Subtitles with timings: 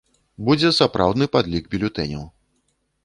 [0.45, 2.25] Будзе сапраўдны падлік бюлетэняў.